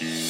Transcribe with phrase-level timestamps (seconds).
[0.00, 0.27] Bye.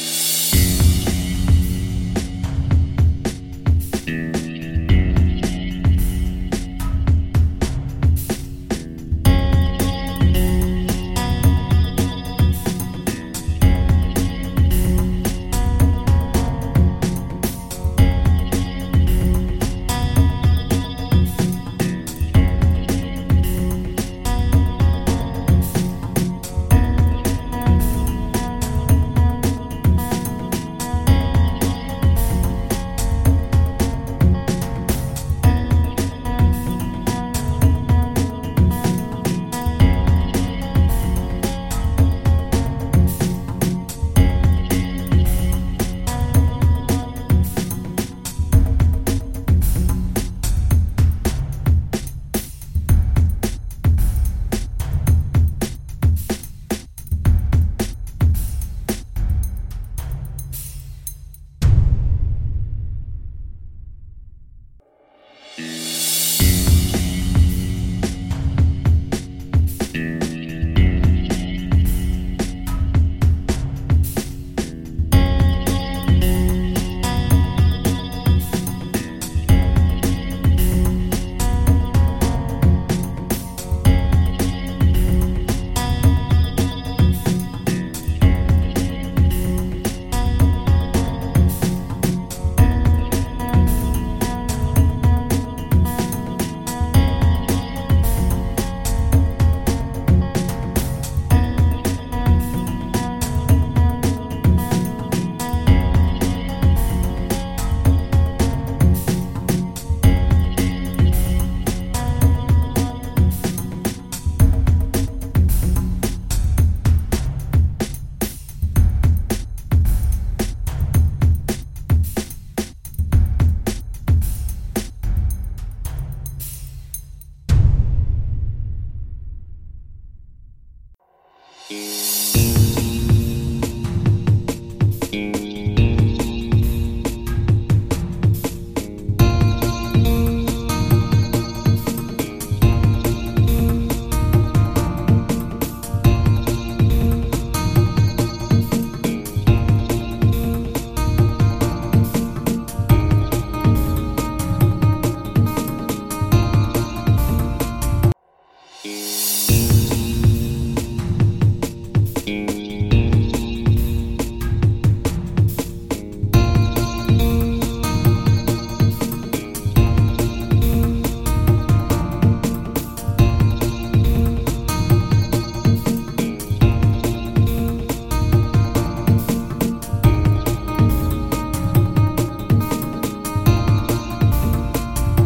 [131.70, 131.97] you.